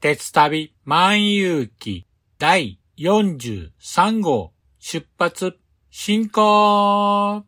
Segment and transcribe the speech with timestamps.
[0.00, 2.06] 鉄旅万有記
[2.38, 5.58] 第43号出発
[5.90, 7.47] 進行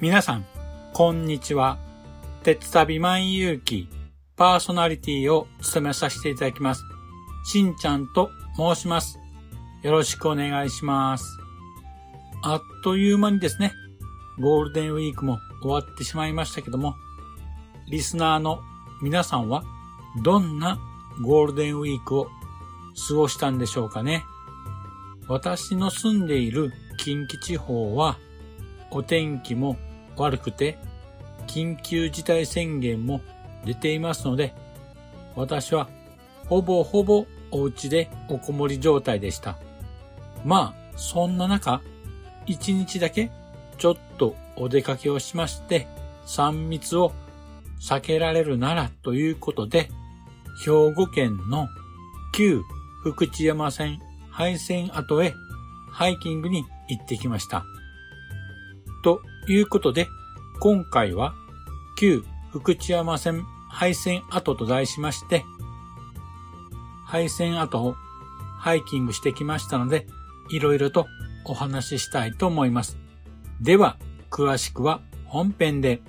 [0.00, 0.46] 皆さん、
[0.92, 1.76] こんにちは。
[2.44, 3.88] 鉄旅万有記
[4.36, 6.84] パーソナリティを務めさせていただきます。
[7.44, 9.18] しんちゃんと申します。
[9.82, 11.24] よろしくお願いします。
[12.44, 13.72] あっという間にですね、
[14.38, 16.94] ゴールデンウィークも終わってしまいましたけども、
[17.90, 18.60] リスナーの
[19.02, 19.64] 皆さんは
[20.22, 20.78] どんな
[21.24, 22.28] ゴールデンウィークを
[23.08, 24.24] 過ごしたんでしょうかね。
[25.26, 28.16] 私の住んでいる近畿地方は
[28.92, 29.76] お天気も
[30.22, 30.78] 悪くて
[31.46, 33.20] 緊急事態宣言も
[33.64, 34.54] 出ていますので
[35.34, 35.88] 私は
[36.46, 39.58] ほぼほぼお家でおこもり状態でした。
[40.44, 41.80] まあそんな中
[42.46, 43.30] 一日だけ
[43.78, 45.86] ちょっとお出かけをしまして
[46.26, 47.12] 3密を
[47.80, 49.88] 避けられるならということで
[50.64, 51.68] 兵庫県の
[52.34, 52.62] 旧
[53.02, 54.00] 福知山線
[54.30, 55.34] 廃線跡へ
[55.92, 57.64] ハイキングに行ってきました。
[59.04, 60.10] とということで、
[60.60, 61.32] 今回は
[61.98, 62.22] 旧
[62.52, 65.42] 福知山線廃線跡と題しまして、
[67.06, 67.94] 廃線跡を
[68.58, 70.06] ハイキングしてきましたので、
[70.50, 71.06] いろいろと
[71.46, 72.98] お話ししたいと思います。
[73.62, 73.96] では、
[74.30, 76.02] 詳しくは本編で。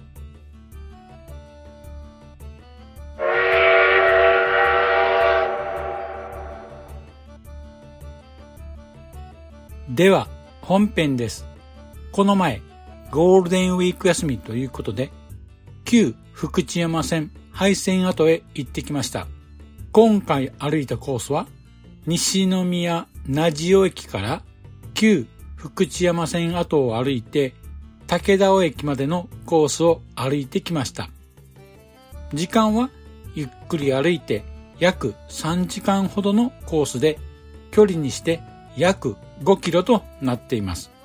[9.87, 10.27] では、
[10.61, 11.45] 本編です。
[12.11, 12.61] この前、
[13.11, 15.11] ゴールデンウィーク休みということで、
[15.85, 19.27] 旧福知山線廃線跡へ行ってきました。
[19.91, 21.47] 今回歩いたコースは、
[22.05, 24.43] 西宮名塩駅から
[24.93, 25.25] 旧
[25.55, 27.53] 福知山線跡を歩いて、
[28.07, 31.09] 武田尾駅までのコースを歩いてきました。
[32.33, 32.89] 時間は
[33.33, 34.43] ゆっくり歩いて
[34.79, 37.19] 約3時間ほどのコースで、
[37.71, 38.41] 距離にして
[38.77, 40.98] 約5キロとなっています。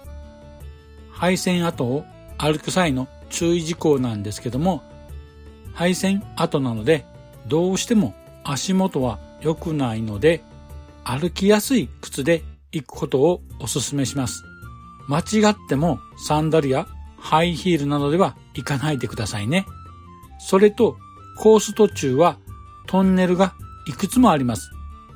[1.14, 2.04] 廃線跡を
[2.38, 4.82] 歩く際の注意事項なんですけども、
[5.72, 7.06] 廃線跡なので
[7.46, 8.14] どうしても
[8.44, 10.42] 足元は良くないので、
[11.04, 14.44] 歩きやすい靴で行くことをお勧めします。
[15.08, 16.86] 間違ってもサンダルや
[17.18, 19.66] ハイヒールなどでは行かないでくださいね。
[20.38, 20.96] それと
[21.38, 22.38] コース途中は
[22.86, 23.54] トンネルが
[23.86, 24.70] いくつもあります。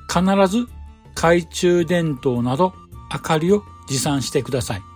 [0.08, 0.66] 必ず
[1.14, 2.72] 懐中電灯など
[3.12, 4.87] 明かりを持参してください。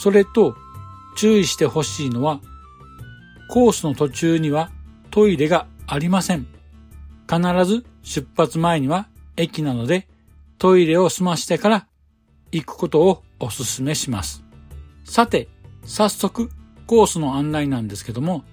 [0.00, 0.56] それと
[1.16, 2.40] 注意してほしいのは
[3.48, 4.70] コースの途中には
[5.10, 6.46] トイレがありません。
[7.28, 10.06] 必ず出発前には駅なので
[10.58, 11.86] トイレを済ましてから
[12.52, 14.44] 行くことをお勧めします。
[15.04, 15.48] さて、
[15.84, 16.50] 早速
[16.86, 18.44] コースの案内なんですけども、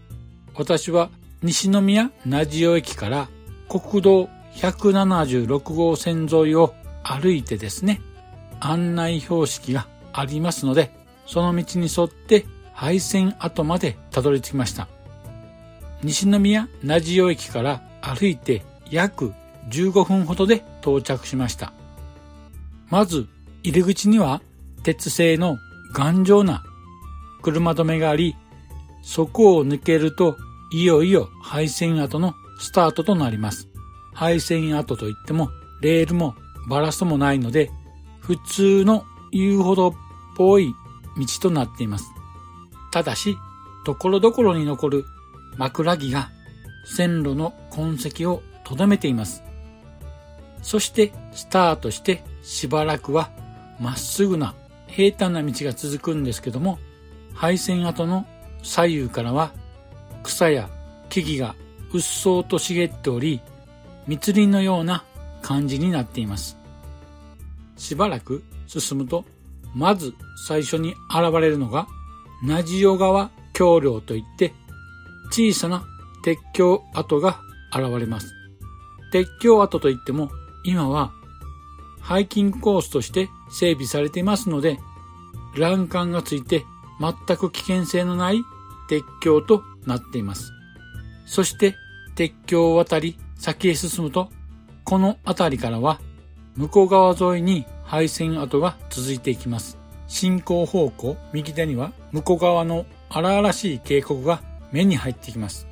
[0.56, 1.10] 私は
[1.44, 3.30] 西宮名塩駅から
[3.70, 8.02] 国道176号線沿いを歩いてですね、
[8.60, 14.88] 案内標識がありますので、その道に沿って廃線跡までたどり着きました。
[16.04, 19.34] 西宮名塩駅から歩いて約
[19.70, 21.74] 15分ほどで到着しました。
[22.90, 23.28] まず
[23.64, 24.42] 入り口には
[24.84, 25.58] 鉄製の
[25.94, 26.64] 頑丈な
[27.42, 28.36] 車止めがあり、
[29.02, 30.38] そこを抜けると
[30.72, 33.68] いよいよ配線跡のスタートとなります。
[34.14, 35.50] 配線跡といっても
[35.82, 36.36] レールも
[36.68, 37.72] バラストもないので
[38.20, 39.94] 普通の遊歩道っ
[40.36, 40.74] ぽい
[41.18, 42.06] 道となっています。
[42.92, 43.38] ただし、
[43.86, 45.06] ところどころに残る
[45.58, 46.30] 枕木が
[46.86, 49.44] 線路の痕跡をとどめています。
[50.62, 53.30] そしてスタートしてしばらくは
[53.80, 54.56] まっすぐな
[54.88, 56.80] 平坦な道が続くんですけども、
[57.34, 58.26] 配線跡の
[58.64, 59.52] 左右からは
[60.24, 60.70] 草や
[61.10, 61.56] 木々が
[61.94, 63.42] うっそうと茂っており、
[64.08, 65.04] 密林のような
[65.42, 66.58] 感じになっています。
[67.78, 69.26] しばらく進むと、
[69.76, 70.16] まず
[70.48, 71.88] 最初に現れるのが、
[72.44, 74.54] ナジオ川橋梁といって、
[75.32, 75.86] 小さな
[76.24, 77.40] 鉄橋跡が
[77.72, 78.34] 現れます。
[79.12, 80.32] 鉄橋跡といっても、
[80.64, 81.12] 今は
[82.00, 84.80] ハイキングコースとして整備されていますので、
[85.58, 86.66] 欄干がついて
[87.00, 88.44] 全く危険性のない
[88.88, 90.52] 鉄橋となっています。
[91.26, 91.76] そして
[92.16, 94.30] 鉄橋を渡り先へ進むと、
[94.84, 96.00] この辺りからは
[96.56, 99.78] 向こう側沿いに配線跡が続いていきます。
[100.08, 104.42] 進行方向右手には向こう側の荒々しい渓谷が
[104.72, 105.68] 目に入ってきます。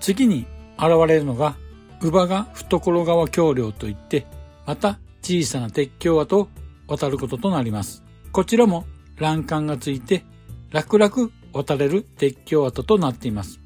[0.00, 0.46] 次に
[0.78, 1.54] 現れるのが、
[2.00, 4.26] 乳母が懐川橋梁といって、
[4.66, 6.48] また小さな鉄橋跡を
[6.88, 8.02] 渡ることとなります。
[8.32, 8.86] こちらも
[9.16, 10.24] 欄干がついて
[10.70, 13.60] 楽々渡れる鉄橋跡となっています。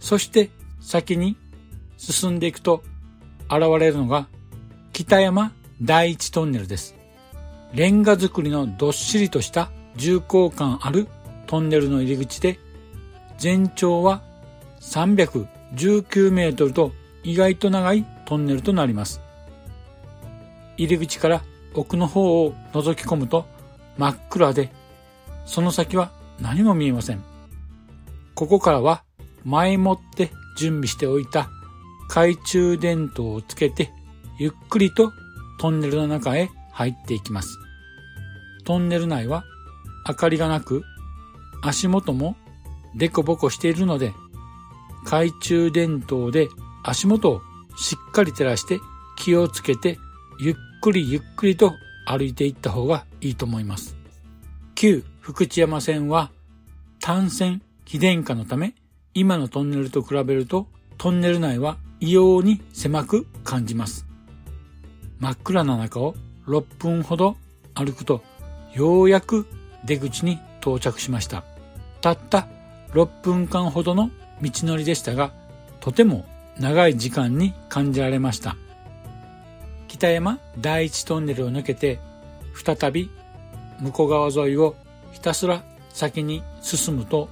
[0.00, 1.36] そして先に
[1.96, 2.82] 進んでいくと
[3.48, 4.26] 現れるのが
[4.92, 7.01] 北山第一トンネルです。
[7.74, 11.08] レンガ造りのどっしりとした重厚感ある
[11.46, 12.58] トンネルの入り口で
[13.38, 14.22] 全長は
[14.80, 16.92] 319メートルと
[17.22, 19.20] 意外と長いトンネルとなります。
[20.76, 21.42] 入り口から
[21.74, 23.46] 奥の方を覗き込むと
[23.96, 24.70] 真っ暗で、
[25.46, 27.24] その先は何も見えません。
[28.34, 29.04] ここからは
[29.44, 31.48] 前もって準備しておいた
[32.08, 33.90] 懐中電灯をつけて
[34.38, 35.12] ゆっくりと
[35.58, 37.61] トンネルの中へ入っていきます。
[38.64, 39.44] トンネル内は
[40.08, 40.82] 明かりがなく
[41.62, 42.36] 足元も
[42.94, 44.12] デコボコしているので
[45.04, 46.48] 懐中電灯で
[46.84, 47.40] 足元を
[47.76, 48.80] しっかり照らして
[49.16, 49.98] 気をつけて
[50.40, 51.72] ゆっくりゆっくりと
[52.06, 53.96] 歩いていった方がいいと思います。
[54.74, 56.30] 旧福知山線は
[57.00, 58.74] 単線非電化のため
[59.14, 60.66] 今のトンネルと比べると
[60.98, 64.06] トンネル内は異様に狭く感じます。
[65.20, 66.14] 真っ暗な中を
[66.48, 67.36] 6分ほど
[67.74, 68.22] 歩くと
[68.74, 69.46] ようやく
[69.84, 71.44] 出口に到着しました。
[72.00, 72.46] たった
[72.92, 74.10] 6分間ほどの
[74.40, 75.32] 道のりでしたが
[75.80, 76.24] とても
[76.58, 78.56] 長い時間に感じられました。
[79.88, 82.00] 北山第一トンネルを抜けて
[82.54, 83.10] 再び
[83.80, 84.74] 向こう側沿いを
[85.12, 87.28] ひたすら先に進むと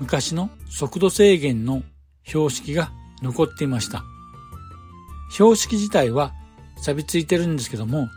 [0.00, 1.82] 昔の速度制限の
[2.24, 2.90] 標識が
[3.22, 4.02] 残っていました。
[5.30, 6.32] 標識自体は
[6.82, 8.08] 錆びついてるんですけども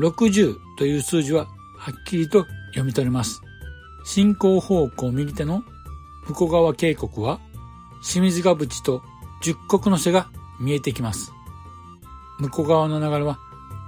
[0.00, 1.46] 60という数字は
[1.88, 3.40] はっきりと読み取れます。
[4.04, 5.64] 進行方向右手の
[6.26, 7.40] 向こう側渓谷は
[8.02, 9.02] 清水ヶ淵と
[9.40, 10.28] 十国の瀬が
[10.60, 11.32] 見えてきます。
[12.40, 13.38] 向こう側の流れは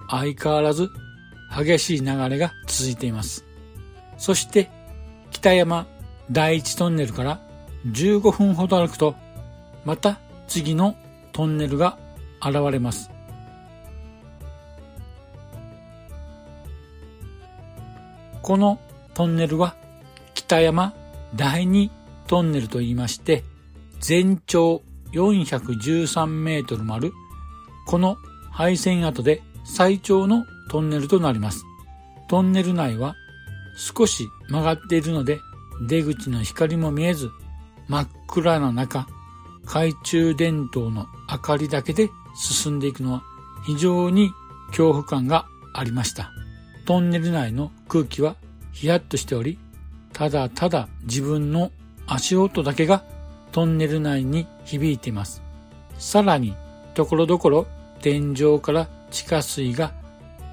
[0.09, 0.88] 相変わらず
[1.54, 3.45] 激しい流れが続いています。
[4.16, 4.71] そして
[5.30, 5.87] 北山
[6.30, 7.42] 第一トンネルから
[7.87, 9.14] 15分ほど歩くと
[9.85, 10.97] また次の
[11.33, 11.99] トンネルが
[12.40, 13.11] 現れます。
[18.43, 18.79] この
[19.15, 19.77] トンネルは
[20.35, 20.95] 北山
[21.35, 21.91] 第二
[22.27, 23.45] トンネルと言いまして
[24.01, 24.83] 全長
[25.13, 27.13] 413メートルもある
[27.87, 28.17] この
[28.51, 31.65] 配線跡で最長のトンネルとなります。
[32.29, 33.17] トンネル内は
[33.77, 35.41] 少し曲がっているので
[35.89, 37.31] 出口の光も見えず
[37.89, 39.09] 真っ暗な中
[39.65, 43.23] 懐中電灯の明かりだけで進んでいくのは
[43.65, 44.31] 非常に
[44.69, 46.31] 恐怖感がありました。
[46.91, 48.35] トンネル内の空気は
[48.73, 49.61] ヒヤッとしており、
[50.13, 51.71] ただただ自分の
[52.09, 53.05] 足音だけが
[53.53, 55.41] トンネル内に響いています。
[55.99, 56.57] さらに、
[56.95, 57.69] ところどころ
[58.01, 59.93] 天井から地下水が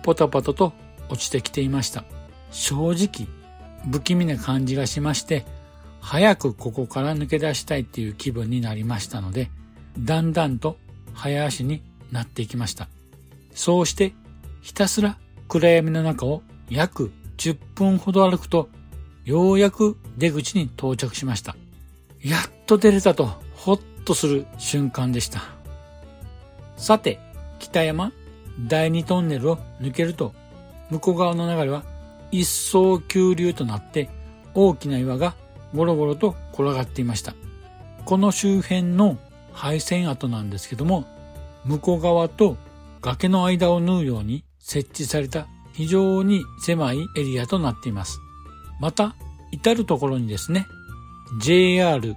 [0.03, 0.73] ポタポタと
[1.09, 2.03] 落ちてきていました。
[2.51, 3.27] 正直、
[3.91, 5.43] 不気味な感じがしまして、
[6.01, 9.49] 早くここから抜け出したいっていう気分になりましたので、
[9.97, 10.77] だんだんと
[11.15, 12.89] 早足になっていきました。
[13.55, 14.13] そうして、
[14.61, 18.69] ひたすら暗闇の中を約10分ほど歩くと、
[19.23, 21.55] ようやく出口に到着しました。
[22.21, 25.43] やっと出れたと、ほっとする瞬間でした。
[26.75, 27.19] さて、
[27.59, 28.11] 北山
[28.67, 30.33] 第二トンネルを抜けると、
[30.89, 31.83] 向こう側の流れは
[32.31, 34.09] 一層急流となって
[34.53, 35.35] 大きな岩が
[35.75, 37.35] ゴロゴロと転がっていました。
[38.05, 39.17] この周辺の
[39.53, 41.05] 配線跡なんですけども、
[41.65, 42.57] 向こう側と
[43.01, 48.19] 崖の間を縫うように設置された非常に狭いエリアとなっています。
[48.79, 49.15] また、
[49.51, 50.67] 至るところにですね、
[51.39, 52.15] JR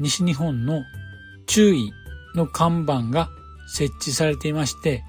[0.00, 0.82] 西日本の
[1.46, 1.92] 注意
[2.34, 3.28] の看板が
[3.66, 5.04] 設置されていまして、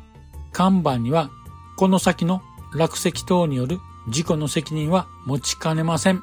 [0.51, 1.29] 看板には
[1.77, 2.41] この先の
[2.75, 6.21] 落石等による事故の責任は持ちかねません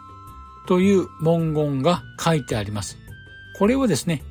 [0.67, 2.99] という文言が書いてあります。
[3.59, 4.23] これをですね、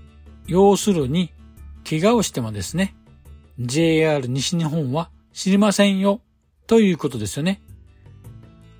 [0.45, 1.31] 要するに、
[1.89, 2.95] 怪我をしてもですね、
[3.59, 5.09] JR 西日本は
[5.39, 6.19] 知りませんよ
[6.67, 7.61] ということですよね。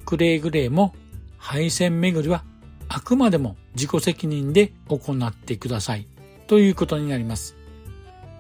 [0.06, 0.94] くれぐれも
[1.38, 2.44] 配線巡りは
[2.90, 6.06] あくまでも自己責任で行ってください
[6.48, 7.56] ということになります。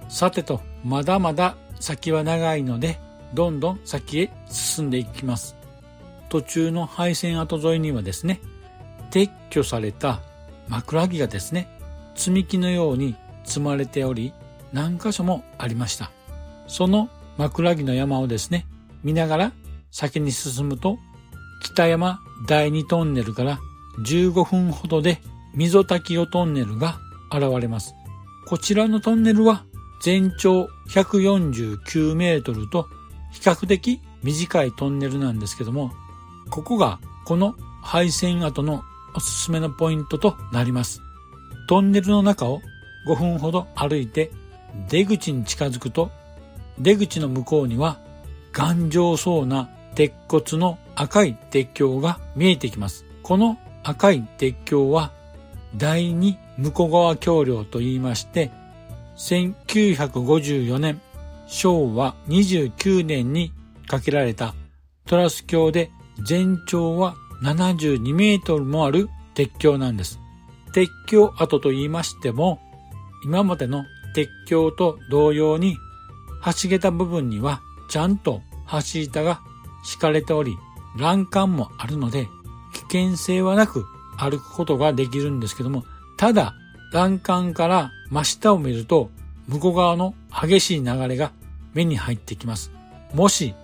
[0.09, 2.99] さてと、まだまだ先は長いので、
[3.33, 5.55] どんどん先へ進んでいきます。
[6.27, 8.41] 途中の配線跡沿いにはですね、
[9.11, 10.19] 撤去された
[10.67, 11.69] 枕木がですね、
[12.15, 14.33] 積み木のように積まれており、
[14.73, 16.11] 何箇所もありました。
[16.67, 18.65] その枕木の山をですね、
[19.01, 19.51] 見ながら
[19.91, 20.99] 先に進むと、
[21.63, 23.59] 北山第二トンネルから
[24.05, 25.21] 15分ほどで
[25.55, 26.99] 溝滝尾トンネルが
[27.31, 27.95] 現れます。
[28.45, 29.63] こちらのトンネルは
[30.01, 32.87] 全長149メートルと
[33.31, 35.93] 比較的短いトンネルなんですけども、
[36.49, 38.83] ここがこの配線跡の
[39.15, 41.01] おすすめのポイントとなります。
[41.69, 42.59] トンネルの中を
[43.07, 44.29] 5分ほど歩いて
[44.89, 46.11] 出口に近づくと、
[46.79, 47.99] 出口の向こうには
[48.51, 53.05] 頑丈そうな鉄骨の赤い鉄橋が見えてきます。
[53.23, 55.11] この赤い鉄橋は
[55.75, 58.51] 第二向こう側橋梁と言いまして、
[59.17, 61.01] 1954年
[61.47, 63.51] 昭和29年に
[63.87, 64.53] 架けられた
[65.05, 65.91] トラス橋で
[66.23, 70.19] 全長は72メートルもある鉄橋なんです。
[70.73, 72.59] 鉄橋跡と言いましても、
[73.23, 75.77] 今までの鉄橋と同様に、
[76.45, 78.41] 橋桁部分にはちゃんと
[78.71, 79.41] 橋板が
[79.83, 80.57] 敷かれており、
[80.97, 82.27] 欄干もあるので、
[82.73, 83.85] 危険性はなく
[84.17, 85.83] 歩くことができるんですけども、
[86.17, 86.53] ただ、
[86.91, 89.09] 欄干から真下を見ると、
[89.47, 91.31] 向こう側の激しい流れが
[91.73, 92.71] 目に入ってきます。
[93.13, 93.55] もし、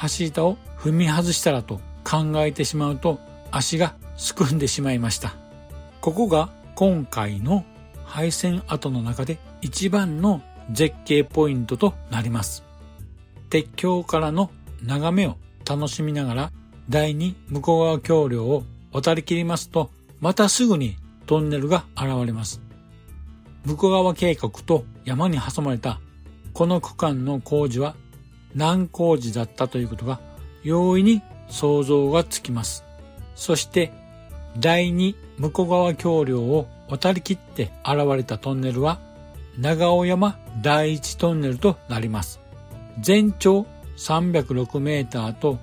[0.00, 3.18] 橋板を踏み外したらと考えてしまうと、
[3.50, 5.34] 足がすくんでしまいました。
[6.00, 7.64] ここが今回の
[8.04, 10.40] 配線跡の中で一番の
[10.70, 12.64] 絶景ポイントとなります。
[13.50, 14.50] 鉄橋からの
[14.82, 15.36] 眺めを
[15.68, 16.52] 楽しみながら
[16.88, 20.96] 第二向こう側橋梁を渡り切りますと、またすぐに
[21.26, 22.60] トンネルが現れます。
[23.64, 26.00] 向こう側渓谷と山に挟まれた
[26.52, 27.96] この区間の工事は
[28.54, 30.20] 難工事だったということが
[30.62, 32.84] 容易に想像がつきます。
[33.34, 33.92] そして
[34.58, 38.98] 第二向こう側橋梁を渡り切って現れたトンネルは
[39.58, 42.40] 長尾山第一トンネルとなります。
[43.00, 45.58] 全長306メーターと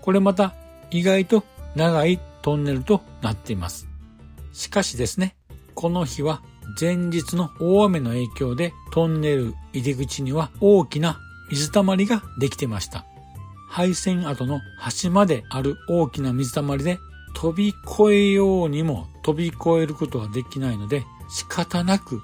[0.00, 0.54] これまた
[0.90, 3.88] 意外と長いトンネルとなっています。
[4.52, 5.36] しかしですね、
[5.74, 6.42] この日は
[6.80, 13.04] 前日の大雨の影響でトンネル入り口には大きな水たまりができてました。
[13.68, 16.98] 配線跡の端まである大きな水たまりで
[17.34, 22.22] 飛び越えようにも飛び越えることはできないので仕方なく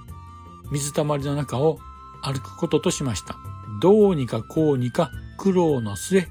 [0.73, 1.79] 水たまりの中を
[2.25, 3.37] 歩くこととしました。
[3.81, 6.27] どうにかこうにか苦労の末、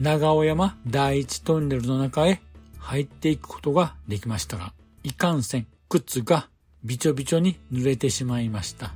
[0.00, 2.40] 長尾山第一トンネルの中へ
[2.78, 6.48] 入っていくことができましたが、いかんせん靴が
[6.84, 8.94] びちょびちょに濡れてしまいました。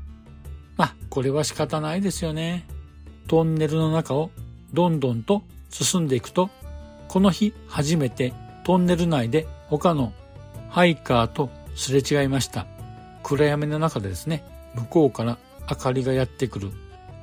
[0.76, 2.66] まあ、これは仕方ないですよね。
[3.28, 4.30] トンネルの中を
[4.72, 6.48] どんどんと進んでいくと、
[7.08, 8.32] この日初めて
[8.64, 10.12] トンネル内で他の
[10.70, 12.66] ハイカーとすれ違いました。
[13.22, 14.44] 暗闇の中でですね、
[14.74, 16.70] 向こうから明かりがやってくる。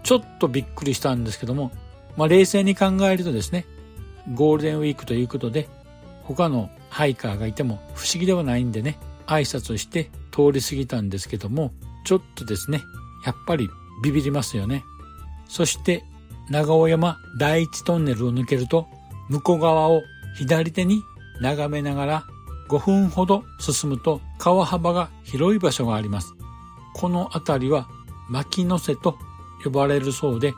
[0.04, 1.72] ちょっとびっくりしたんですけども、
[2.16, 3.66] まあ冷静に考えるとですね、
[4.34, 5.68] ゴールデンウィークということで、
[6.24, 11.72] 他のハイカーがいても不思議ではないんでね、挨拶して通り過ぎたんですけども、
[12.06, 12.82] ちょっとですね、
[13.26, 13.70] やっぱり
[14.04, 14.84] ビビりますよね。
[15.48, 16.04] そして
[16.50, 18.88] 長尾山第一トンネルを抜けると、
[19.30, 20.04] 向こう側を
[20.38, 21.02] 左手に
[21.42, 22.24] 眺めながら
[22.70, 26.34] 5分ほど進むと川幅が広い場所があります。
[26.94, 27.88] この辺りは
[28.30, 29.18] 牧の瀬と
[29.64, 30.54] 呼ばれるそうで、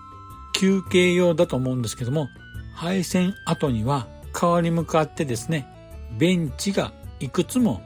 [0.54, 2.30] 休憩用だと思うんですけども、
[2.76, 5.68] 配線跡には川に向かってですね、
[6.18, 7.82] ベンチがいくつも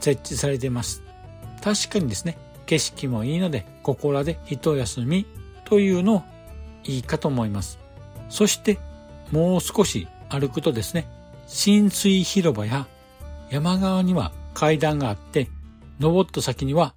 [0.00, 1.02] 設置されています。
[1.62, 5.26] 確かにですね、景色もいいので、ここらで一休み
[5.64, 6.22] というのを
[6.84, 7.78] いいかと思います。
[8.28, 8.78] そして、
[9.32, 11.08] もう少し歩くとですね、
[11.46, 12.86] 浸水広場や
[13.50, 15.48] 山側には階段があって、
[15.98, 16.94] 登った先には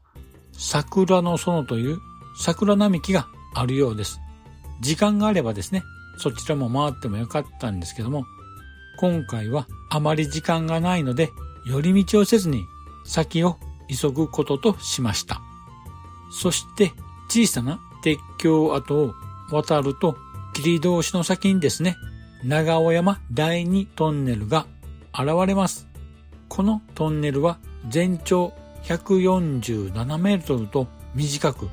[0.51, 1.97] 桜の園という
[2.41, 4.19] 桜並木があるようです。
[4.79, 5.83] 時間があればですね、
[6.17, 8.25] そちらも回ってもよかったんですけども、
[8.97, 11.29] 今回はあまり時間がないので、
[11.65, 12.65] 寄り道をせずに
[13.05, 13.57] 先を
[13.87, 15.39] 急ぐこととしました。
[16.31, 16.91] そして
[17.29, 19.13] 小さな鉄橋跡を
[19.51, 20.17] 渡ると、
[20.53, 21.95] 霧通しの先にですね、
[22.43, 24.65] 長尾山第二トンネルが
[25.13, 25.87] 現れます。
[26.49, 28.51] このトンネルは全長
[28.85, 31.69] 147メートルと短く、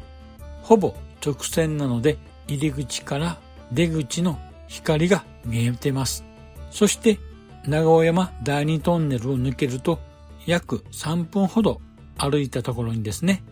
[0.69, 0.95] ほぼ
[1.25, 3.39] 直線なので入り口から
[3.73, 6.27] 出口の光が見えてます。
[6.71, 7.19] そして
[7.67, 9.99] 長尾山第二トンネルを抜けると
[10.45, 11.81] 約3分ほど
[12.19, 13.43] 歩いたところにですね、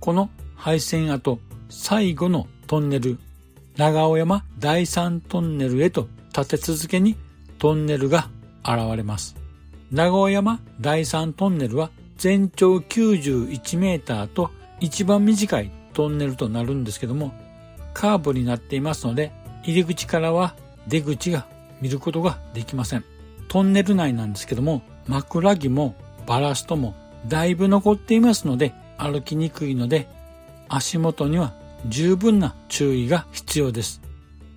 [0.00, 3.20] この配線跡最後のトンネル、
[3.76, 7.14] 長尾山第三トンネルへと立て続けに
[7.60, 8.28] トンネルが
[8.64, 9.36] 現れます。
[9.92, 17.32] 長尾山第三トンネルは全長91メーターと一番短いトンネルとなるんですけども、
[17.94, 20.54] カーブになっていますので、入り口からは
[20.86, 21.46] 出口が
[21.80, 23.04] 見ることができません。
[23.48, 25.94] トンネル内なんですけども、枕木も
[26.26, 26.94] バラストも
[27.26, 30.06] だいぶ残っていますので、歩きにくいので、
[30.68, 31.54] 足元には
[31.86, 34.02] 十分な注意が必要です。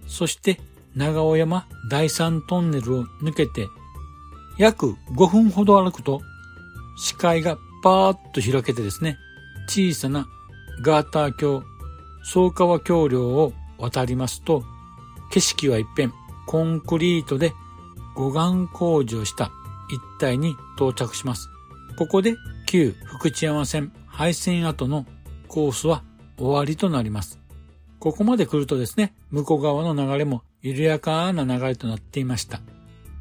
[0.08, 0.60] そして
[0.94, 3.68] 長尾山第三トンネルを抜けて
[4.58, 6.22] 約5分ほど歩くと
[6.98, 9.18] 視界がパーッと開けてですね、
[9.70, 10.28] 小さな
[10.82, 11.64] ガーター橋、
[12.24, 14.64] 総川橋梁を渡りますと、
[15.32, 16.14] 景色は一変、
[16.48, 17.54] コンクリートで
[18.16, 19.52] 護岸工事をした
[19.90, 21.50] 一帯に到着します。
[21.98, 25.06] ここで旧福知山線廃線跡の
[25.48, 26.04] コースは
[26.38, 27.40] 終わりとなります。
[28.00, 32.62] ここまで来るとですね、向こう側の流れも緩やかな流れとなっていました。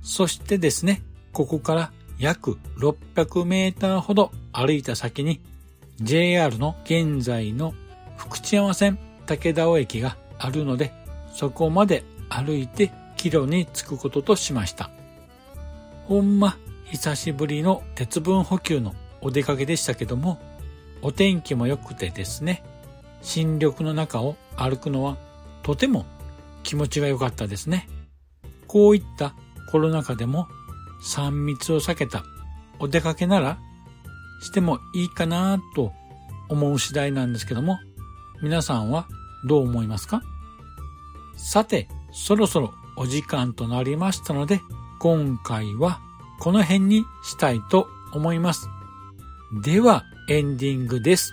[0.02, 5.40] そしてですね、ここから約600メーターほど歩いた先に
[6.00, 7.74] JR の現在の
[8.16, 10.92] 福知山線武田尾駅があるので、
[11.32, 14.90] そこまで歩いて帰路に着くこととしました。
[16.06, 20.38] ほんま久しぶりの鉄分補給のお出かけでしたけども、
[21.02, 22.62] お天気も良くてですね、
[23.20, 25.16] 新緑の中を歩くのは
[25.62, 26.06] とても
[26.62, 27.88] 気持ちが良かったですね。
[28.66, 29.34] こういった
[29.70, 30.46] コロナ禍でも
[31.04, 32.24] 3密を避けた
[32.78, 33.58] お出かけなら
[34.40, 35.92] してもいいかなと
[36.48, 37.78] 思う次第なんですけども、
[38.42, 39.06] 皆さんは
[39.46, 40.22] どう思いますか？
[41.36, 44.60] さて、そろそろお時間となりましたので、
[44.98, 46.00] 今回は
[46.40, 48.68] この辺にしたいと思います。
[49.62, 51.32] では、エンディングです。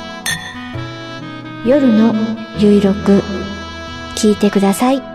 [1.63, 2.15] 夜の
[2.57, 3.21] ゆいろく
[4.15, 5.10] 聞いてください。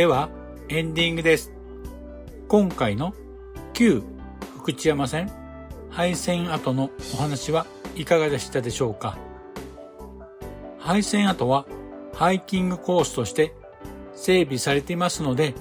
[0.00, 0.30] では、
[0.70, 1.52] エンディングです。
[2.48, 3.12] 今回の
[3.74, 4.02] 旧
[4.56, 5.30] 福知山線
[5.90, 9.18] 廃線跡のお話はいかがでしたでしょうか？
[10.78, 11.66] 廃線跡は
[12.14, 13.52] ハイキングコースとして
[14.14, 15.52] 整備されていますので、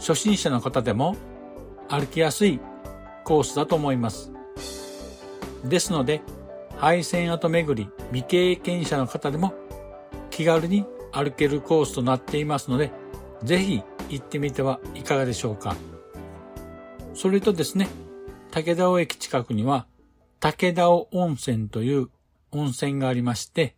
[0.00, 1.14] 初心者の方でも
[1.88, 2.58] 歩きやすい
[3.22, 4.32] コースだと思います。
[5.62, 6.22] ですので、
[6.76, 9.54] 廃線跡巡り未経験者の方でも
[10.30, 12.90] 気軽に歩けるコースとなっていますので、
[13.42, 15.76] ぜひ行ってみてはいかがでしょうか。
[17.14, 17.88] それとですね、
[18.50, 19.86] 武田尾駅近くには
[20.40, 22.08] 武田尾温泉という
[22.52, 23.76] 温泉がありまして、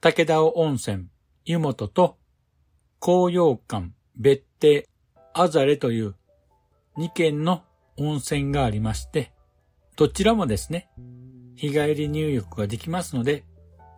[0.00, 1.06] 武田尾温泉、
[1.44, 2.16] 湯本と
[3.00, 4.88] 紅葉館、別邸、
[5.34, 6.14] アザレという
[6.98, 7.62] 2軒の
[7.96, 9.32] 温泉がありまして、
[9.96, 10.88] どちらもですね、
[11.56, 13.44] 日帰り入浴ができますので、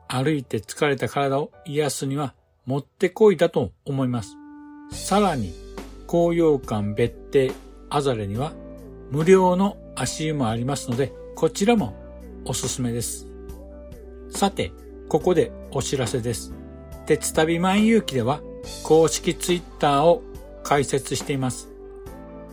[0.09, 2.35] 歩いて疲れた体を癒すには
[2.67, 4.37] もってこいだと思います。
[4.95, 5.53] さらに、
[6.07, 7.53] 紅葉館別邸
[7.91, 8.53] アザレには
[9.11, 11.95] 無料の足湯もありますので、こちらも
[12.45, 13.27] おすすめです。
[14.31, 14.73] さて、
[15.09, 16.55] ここでお知らせです。
[17.07, 18.41] 鉄旅万有記では
[18.83, 20.23] 公式ツイッターを
[20.63, 21.69] 開設しています。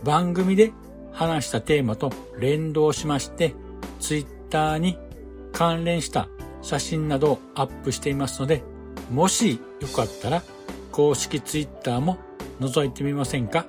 [0.04, 0.72] 番組で
[1.12, 3.54] 話したテーマと連動しまして、
[4.00, 4.98] ツイッターに
[5.52, 6.28] 関連した
[6.60, 8.62] 写真などをアップしていますので、
[9.10, 10.42] もしよかったら
[10.90, 12.18] 公式ツイッターも
[12.62, 13.66] 覗いてみませんか？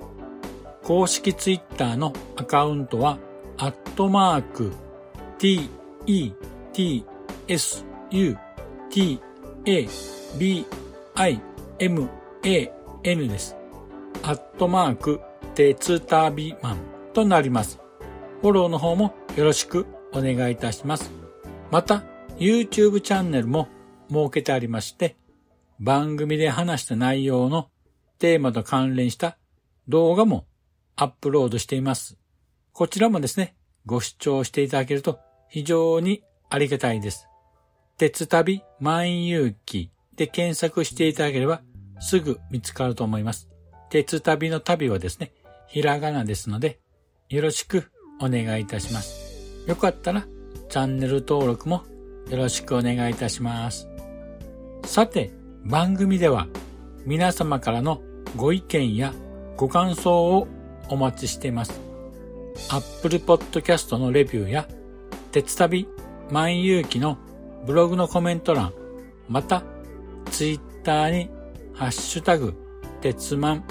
[0.82, 3.18] 公式ツイッターのアカウントは、
[3.56, 4.72] アットマーク、
[5.38, 5.68] t,
[6.06, 6.32] e,
[6.72, 7.04] t,
[7.48, 8.36] s, u,
[8.90, 9.20] t,
[9.66, 9.88] a,
[10.38, 10.66] b,
[11.14, 11.40] i,
[11.78, 12.08] m,
[12.44, 13.56] a, n です。
[14.22, 15.20] アットマーク、
[15.54, 16.78] 鉄旅マン
[17.12, 17.80] となります。
[18.42, 21.10] フォローの方もよろしくお願いいたします。
[21.70, 22.02] また、
[22.38, 23.68] YouTube チャンネルも
[24.10, 25.16] 設けてありまして、
[25.80, 27.68] 番組で話した内容の
[28.18, 29.36] テーマと関連した
[29.88, 30.46] 動画も
[30.96, 32.16] アップロードしています。
[32.72, 33.54] こちらもですね、
[33.86, 37.28] ご視聴していただけると非常にありがたいです。
[37.98, 41.62] 鉄旅万有記で検索していただければ
[42.00, 43.48] すぐ見つかると思います。
[43.90, 45.32] 鉄旅の旅はですね、
[45.68, 46.80] ひらがなですので、
[47.28, 49.64] よろしくお願いいたします。
[49.66, 50.26] よかったら
[50.68, 51.84] チャンネル登録も
[52.28, 53.88] よろしくお願いいたします。
[54.84, 55.30] さて、
[55.64, 56.48] 番組では
[57.06, 58.02] 皆様からの
[58.34, 59.12] ご意見や
[59.56, 60.48] ご感想を
[60.88, 61.78] お待ちしています。
[62.70, 64.66] Apple Podcast のレビューや、
[65.30, 65.86] 鉄旅
[66.30, 67.18] 万有記の
[67.66, 68.72] ブログのコメント欄、
[69.28, 69.62] また、
[70.30, 71.30] Twitter に
[71.74, 72.54] ハッシュタグ、
[73.02, 73.64] 鉄マン、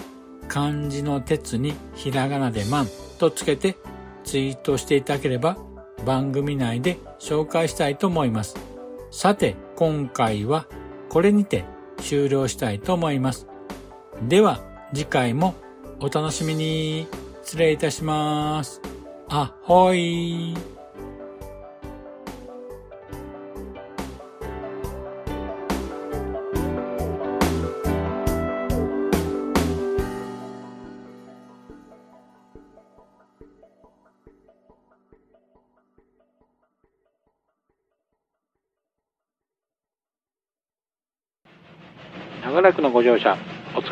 [0.48, 3.78] 漢字の鉄にひらがなでマンとつけて
[4.24, 5.58] ツイートしていただければ
[6.06, 8.56] 番組内で紹介したいと思います。
[9.10, 10.68] さて、今回は
[11.10, 11.66] これにて
[12.00, 13.48] 終了したいと思います。
[14.28, 14.60] では、
[14.94, 15.56] 次回も
[16.00, 17.08] お楽しみに。
[17.44, 18.82] 失礼いたします。
[19.30, 20.56] あほい。